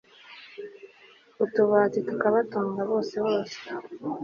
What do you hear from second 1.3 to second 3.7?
utubari tukatubunga bose bose